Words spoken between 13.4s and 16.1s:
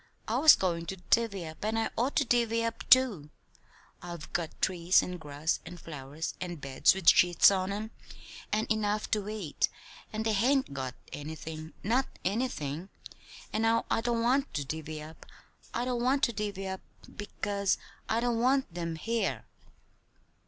And now I don't want to divvy up, I don't